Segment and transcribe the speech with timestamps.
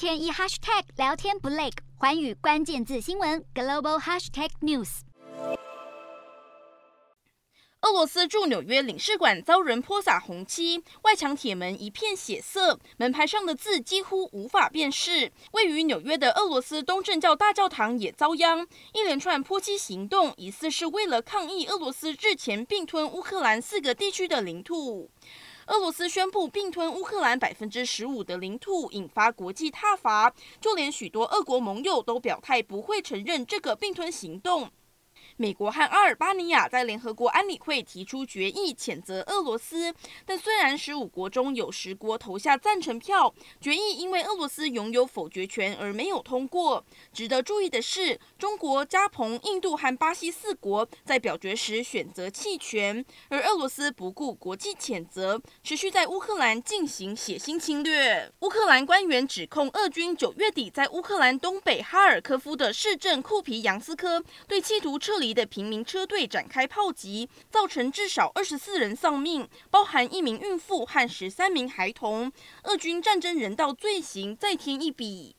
[0.00, 1.68] 天一 hashtag 聊天不累，
[1.98, 5.00] 环宇关键字新闻 global hashtag news。
[7.82, 15.30] 俄罗斯驻纽约领事馆遭人泼洒红漆，外墙铁门一片血色，门牌上的字几乎无法辨识。
[15.52, 25.10] 位于纽约的俄罗斯东正教大教堂也遭殃，一连串泼漆行动疑似是为了抗议俄罗斯日前并吞乌克兰四个地区的领土。
[25.70, 34.68] 俄罗斯宣布并吞乌克兰百分之十五的领土，引发国际挞伐，就连许多俄国盟友都表态不会承认这个并吞行动。
[35.36, 39.94] 美国和阿尔巴尼亚在联合国安理会提出决议，谴责俄罗斯。
[40.26, 46.84] 但虽然十五国中有十国投下赞成票，决议因为俄罗斯拥有否决权而没有通过。
[47.12, 58.30] 值得注意的是，中国、加蓬、印度和巴西四国在表决时选择弃权，而俄罗斯不顾国际谴责，持续在乌克兰进行血腥侵略。
[58.40, 72.32] 乌克兰官员指控俄军九月底在乌克兰东北哈尔科夫的市政库皮扬斯科对企图撤离的平民车队展开炮击，造成至少二十四人丧命，包含一名孕妇和十三名孩童。
[72.64, 75.36] 俄军战争人道罪行再添一笔。